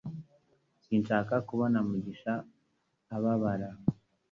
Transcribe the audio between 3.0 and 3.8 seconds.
ababara